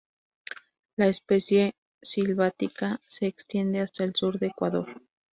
La 0.97 1.09
especie 1.09 1.67
"S. 1.67 1.75
sylvatica" 2.09 2.99
se 3.07 3.27
extiende 3.27 3.81
hasta 3.81 4.03
el 4.03 4.15
sur 4.15 4.39
de 4.39 4.47
Ecuador. 4.47 4.99